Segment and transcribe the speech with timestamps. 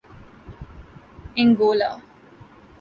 [1.35, 2.01] Angola